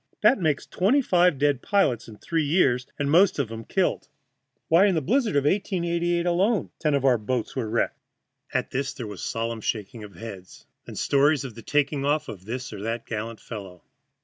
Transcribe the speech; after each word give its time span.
That 0.21 0.39
makes 0.39 0.65
twenty 0.65 1.03
five 1.03 1.37
dead 1.37 1.61
pilots 1.61 2.07
in 2.07 2.17
three 2.17 2.43
years, 2.43 2.87
and 2.97 3.11
most 3.11 3.37
of 3.37 3.51
'em 3.51 3.63
killed. 3.63 4.07
Why, 4.67 4.87
in 4.87 4.95
the 4.95 4.99
blizzard 5.01 5.35
of 5.35 5.43
1888 5.43 6.25
alone 6.25 6.71
ten 6.79 6.95
of 6.95 7.05
our 7.05 7.19
boats 7.19 7.55
were 7.55 7.69
wrecked." 7.69 7.99
At 8.51 8.71
this 8.71 8.93
there 8.93 9.05
was 9.05 9.21
a 9.23 9.27
solemn 9.27 9.61
shaking 9.61 10.03
of 10.03 10.15
heads, 10.15 10.65
then 10.85 10.95
stories 10.95 11.43
of 11.43 11.53
the 11.53 11.61
taking 11.61 12.03
off 12.03 12.29
of 12.29 12.45
this 12.45 12.73
or 12.73 12.81
that 12.81 13.05
gallant 13.05 13.39
fellow. 13.39 13.83